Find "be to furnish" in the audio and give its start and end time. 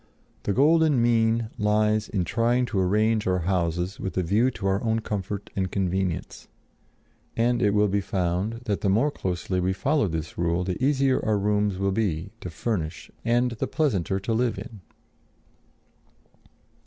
11.91-13.11